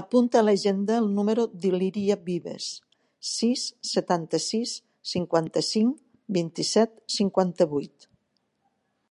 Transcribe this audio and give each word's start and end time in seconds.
Apunta 0.00 0.38
a 0.40 0.42
l'agenda 0.44 0.96
el 1.00 1.08
número 1.16 1.44
de 1.64 1.72
l'Iria 1.74 2.16
Vives: 2.30 2.70
sis, 3.32 3.66
setanta-sis, 3.90 4.74
cinquanta-cinc, 5.14 6.02
vint-i-set, 6.40 6.98
cinquanta-vuit. 7.20 8.08